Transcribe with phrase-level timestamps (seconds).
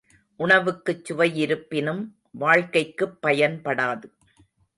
[0.39, 2.01] உணவுக்குச் சுவையிருப்பினும்
[2.31, 4.07] வாழ்க்கைக்குப் பயன்படாது.